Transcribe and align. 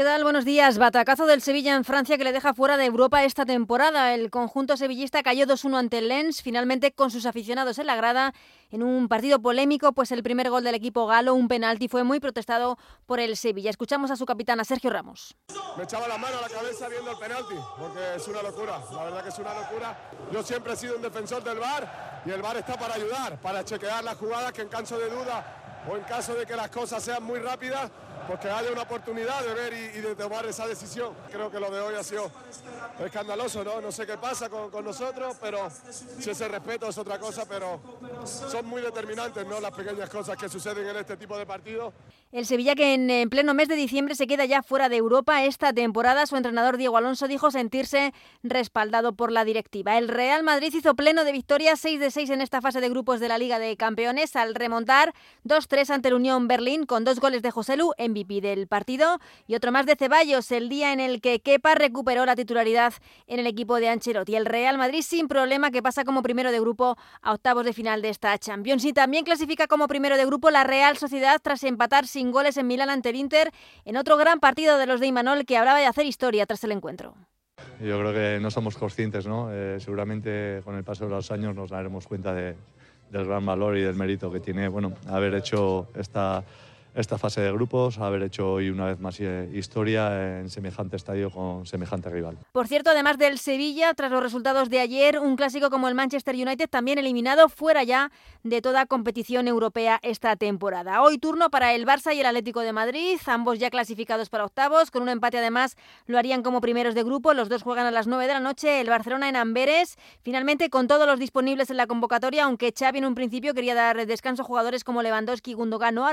¿Qué 0.00 0.06
tal? 0.06 0.24
Buenos 0.24 0.46
días. 0.46 0.78
Batacazo 0.78 1.26
del 1.26 1.42
Sevilla 1.42 1.74
en 1.74 1.84
Francia 1.84 2.16
que 2.16 2.24
le 2.24 2.32
deja 2.32 2.54
fuera 2.54 2.78
de 2.78 2.86
Europa 2.86 3.22
esta 3.22 3.44
temporada. 3.44 4.14
El 4.14 4.30
conjunto 4.30 4.78
sevillista 4.78 5.22
cayó 5.22 5.44
2-1 5.44 5.76
ante 5.76 5.98
el 5.98 6.08
Lens, 6.08 6.40
finalmente 6.40 6.92
con 6.92 7.10
sus 7.10 7.26
aficionados 7.26 7.78
en 7.78 7.86
la 7.86 7.96
grada, 7.96 8.32
en 8.70 8.82
un 8.82 9.08
partido 9.08 9.42
polémico, 9.42 9.92
pues 9.92 10.10
el 10.10 10.22
primer 10.22 10.48
gol 10.48 10.64
del 10.64 10.74
equipo 10.74 11.06
galo, 11.06 11.34
un 11.34 11.48
penalti, 11.48 11.86
fue 11.86 12.02
muy 12.02 12.18
protestado 12.18 12.78
por 13.04 13.20
el 13.20 13.36
Sevilla. 13.36 13.68
Escuchamos 13.68 14.10
a 14.10 14.16
su 14.16 14.24
capitán, 14.24 14.58
a 14.58 14.64
Sergio 14.64 14.88
Ramos. 14.88 15.36
Me 15.76 15.84
echaba 15.84 16.08
la 16.08 16.16
mano 16.16 16.38
a 16.38 16.40
la 16.40 16.48
cabeza 16.48 16.88
viendo 16.88 17.10
el 17.10 17.18
penalti, 17.18 17.56
porque 17.78 18.00
es 18.16 18.26
una 18.26 18.40
locura, 18.40 18.80
la 18.92 19.04
verdad 19.04 19.22
que 19.22 19.28
es 19.28 19.38
una 19.38 19.52
locura. 19.52 20.10
Yo 20.32 20.42
siempre 20.42 20.72
he 20.72 20.76
sido 20.76 20.96
un 20.96 21.02
defensor 21.02 21.44
del 21.44 21.58
VAR 21.58 22.22
y 22.24 22.30
el 22.30 22.40
VAR 22.40 22.56
está 22.56 22.78
para 22.78 22.94
ayudar, 22.94 23.38
para 23.38 23.62
chequear 23.66 24.02
las 24.02 24.16
jugadas 24.16 24.50
que 24.52 24.62
en 24.62 24.68
caso 24.68 24.98
de 24.98 25.10
duda 25.10 25.82
o 25.86 25.96
en 25.96 26.04
caso 26.04 26.34
de 26.34 26.46
que 26.46 26.56
las 26.56 26.70
cosas 26.70 27.02
sean 27.02 27.22
muy 27.22 27.38
rápidas, 27.38 27.90
porque 28.26 28.48
haya 28.48 28.70
una 28.72 28.82
oportunidad 28.82 29.44
de 29.44 29.54
ver 29.54 29.72
y, 29.72 30.00
de 30.00 30.14
tomar 30.14 30.46
esa 30.46 30.66
decisión. 30.66 31.12
Creo 31.30 31.50
que 31.50 31.60
lo 31.60 31.70
de 31.70 31.80
hoy 31.80 31.94
ha 31.94 32.02
sido 32.02 32.30
escandaloso, 33.04 33.64
¿no? 33.64 33.80
No 33.80 33.92
sé 33.92 34.06
qué 34.06 34.16
pasa 34.18 34.48
con, 34.48 34.84
nosotros, 34.84 35.36
pero 35.40 35.68
si 36.18 36.30
ese 36.30 36.48
respeto 36.48 36.88
es 36.88 36.98
otra 36.98 37.18
cosa, 37.18 37.46
pero 37.46 37.80
son 38.24 38.66
muy 38.66 38.82
determinantes, 38.82 39.46
¿no? 39.46 39.60
Las 39.60 39.72
pequeñas 39.72 40.08
cosas 40.08 40.36
que 40.36 40.48
suceden 40.48 40.88
en 40.88 40.96
este 40.96 41.16
tipo 41.16 41.36
de 41.36 41.46
partidos. 41.46 41.92
El 42.32 42.46
Sevilla 42.46 42.74
que 42.74 42.94
en, 42.94 43.28
pleno 43.28 43.54
mes 43.54 43.68
de 43.68 43.74
diciembre 43.74 44.14
se 44.14 44.26
queda 44.26 44.44
ya 44.44 44.62
fuera 44.62 44.88
de 44.88 44.96
Europa 44.96 45.44
esta 45.44 45.72
temporada, 45.72 46.26
su 46.26 46.36
entrenador 46.36 46.76
Diego 46.76 46.96
Alonso 46.96 47.26
dijo 47.26 47.50
sentirse 47.50 48.14
respaldado 48.42 49.14
por 49.14 49.32
la 49.32 49.44
directiva. 49.44 49.98
El 49.98 50.08
Real 50.08 50.44
Madrid 50.44 50.72
hizo 50.72 50.94
pleno 50.94 51.24
de 51.24 51.32
victorias, 51.32 51.80
6 51.80 51.98
de 52.00 52.10
6 52.10 52.30
en 52.30 52.40
esta 52.40 52.60
fase 52.60 52.80
de 52.80 52.88
grupos 52.88 53.18
de 53.18 53.28
la 53.28 53.38
Liga 53.38 53.58
de 53.58 53.76
Campeones 53.76 54.36
al 54.36 54.54
remontar 54.54 55.12
2-3 55.44 55.90
ante 55.90 56.08
el 56.08 56.14
Unión 56.14 56.46
Berlín 56.46 56.86
con 56.86 57.04
dos 57.04 57.18
goles 57.18 57.42
de 57.42 57.50
Joselu, 57.50 57.92
MVP 58.10 58.40
del 58.40 58.66
partido, 58.66 59.18
y 59.46 59.54
otro 59.54 59.72
más 59.72 59.86
de 59.86 59.96
Ceballos, 59.96 60.50
el 60.52 60.68
día 60.68 60.92
en 60.92 61.00
el 61.00 61.20
que 61.20 61.40
Kepa 61.40 61.74
recuperó 61.74 62.26
la 62.26 62.36
titularidad 62.36 62.92
en 63.26 63.40
el 63.40 63.46
equipo 63.46 63.76
de 63.76 63.88
Ancelotti. 63.88 64.36
El 64.36 64.46
Real 64.46 64.78
Madrid 64.78 65.02
sin 65.02 65.28
problema 65.28 65.70
que 65.70 65.82
pasa 65.82 66.04
como 66.04 66.22
primero 66.22 66.52
de 66.52 66.60
grupo 66.60 66.96
a 67.22 67.32
octavos 67.32 67.64
de 67.64 67.72
final 67.72 68.02
de 68.02 68.10
esta 68.10 68.36
Champions 68.38 68.84
y 68.84 68.92
también 68.92 69.24
clasifica 69.24 69.66
como 69.66 69.88
primero 69.88 70.16
de 70.16 70.26
grupo 70.26 70.50
la 70.50 70.64
Real 70.64 70.96
Sociedad 70.96 71.40
tras 71.42 71.64
empatar 71.64 72.06
sin 72.06 72.30
goles 72.30 72.56
en 72.56 72.66
Milán 72.66 72.90
ante 72.90 73.10
el 73.10 73.16
Inter 73.16 73.50
en 73.84 73.96
otro 73.96 74.16
gran 74.16 74.40
partido 74.40 74.78
de 74.78 74.86
los 74.86 75.00
de 75.00 75.06
Imanol 75.06 75.44
que 75.44 75.56
hablaba 75.56 75.78
de 75.78 75.86
hacer 75.86 76.06
historia 76.06 76.46
tras 76.46 76.62
el 76.64 76.72
encuentro. 76.72 77.14
Yo 77.80 77.98
creo 77.98 78.12
que 78.12 78.40
no 78.40 78.50
somos 78.50 78.76
conscientes, 78.76 79.26
¿no? 79.26 79.52
Eh, 79.52 79.78
seguramente 79.80 80.60
con 80.64 80.76
el 80.76 80.84
paso 80.84 81.04
de 81.04 81.10
los 81.10 81.30
años 81.30 81.54
nos 81.54 81.70
daremos 81.70 82.06
cuenta 82.06 82.32
de, 82.32 82.54
del 83.10 83.26
gran 83.26 83.44
valor 83.44 83.76
y 83.76 83.82
del 83.82 83.94
mérito 83.94 84.30
que 84.30 84.40
tiene 84.40 84.68
bueno, 84.68 84.94
haber 85.08 85.34
hecho 85.34 85.88
esta 85.94 86.44
esta 86.94 87.18
fase 87.18 87.40
de 87.40 87.52
grupos, 87.52 87.98
haber 87.98 88.22
hecho 88.22 88.52
hoy 88.52 88.70
una 88.70 88.86
vez 88.86 89.00
más 89.00 89.18
eh, 89.20 89.48
historia 89.52 90.38
en 90.40 90.50
semejante 90.50 90.96
estadio 90.96 91.30
con 91.30 91.66
semejante 91.66 92.10
rival. 92.10 92.36
Por 92.52 92.66
cierto, 92.66 92.90
además 92.90 93.18
del 93.18 93.38
Sevilla, 93.38 93.94
tras 93.94 94.10
los 94.10 94.22
resultados 94.22 94.70
de 94.70 94.80
ayer, 94.80 95.18
un 95.18 95.36
clásico 95.36 95.70
como 95.70 95.88
el 95.88 95.94
Manchester 95.94 96.34
United 96.34 96.68
también 96.68 96.98
eliminado 96.98 97.48
fuera 97.48 97.84
ya 97.84 98.10
de 98.42 98.62
toda 98.62 98.86
competición 98.86 99.48
europea 99.48 99.98
esta 100.02 100.36
temporada. 100.36 101.02
Hoy 101.02 101.18
turno 101.18 101.50
para 101.50 101.74
el 101.74 101.86
Barça 101.86 102.14
y 102.14 102.20
el 102.20 102.26
Atlético 102.26 102.60
de 102.60 102.72
Madrid, 102.72 103.18
ambos 103.26 103.58
ya 103.58 103.70
clasificados 103.70 104.28
para 104.28 104.44
octavos, 104.44 104.90
con 104.90 105.02
un 105.02 105.08
empate 105.08 105.38
además 105.38 105.76
lo 106.06 106.18
harían 106.18 106.42
como 106.42 106.60
primeros 106.60 106.94
de 106.94 107.02
grupo, 107.02 107.34
los 107.34 107.48
dos 107.48 107.62
juegan 107.62 107.86
a 107.86 107.90
las 107.90 108.06
9 108.06 108.26
de 108.26 108.34
la 108.34 108.40
noche, 108.40 108.80
el 108.80 108.88
Barcelona 108.88 109.28
en 109.28 109.36
Amberes, 109.36 109.96
finalmente 110.22 110.70
con 110.70 110.88
todos 110.88 111.06
los 111.06 111.18
disponibles 111.18 111.70
en 111.70 111.76
la 111.76 111.86
convocatoria, 111.86 112.44
aunque 112.44 112.72
Xavi 112.76 112.98
en 112.98 113.04
un 113.04 113.14
principio 113.14 113.54
quería 113.54 113.74
dar 113.74 114.06
descanso 114.06 114.42
a 114.42 114.44
jugadores 114.44 114.84
como 114.84 115.02
Lewandowski, 115.02 115.54
Gundogan 115.54 115.96
o 115.98 116.06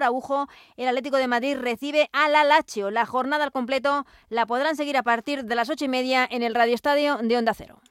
el 0.78 0.88
Atlético 0.88 1.18
de 1.18 1.28
Madrid 1.28 1.58
recibe 1.58 2.10
al 2.14 2.36
Alacho. 2.36 2.92
La 2.92 3.06
jornada 3.06 3.44
al 3.44 3.52
completo 3.52 4.06
la 4.30 4.46
podrán 4.46 4.76
seguir 4.76 4.96
a 4.96 5.04
partir 5.04 5.44
de 5.44 5.56
las 5.56 5.70
ocho 5.70 5.86
y 5.86 5.90
media 5.90 6.28
en 6.30 6.44
el 6.44 6.56
Radio 6.56 6.76
Estadio 6.76 7.18
de 7.18 7.38
Onda 7.38 7.54
Cero. 7.54 7.82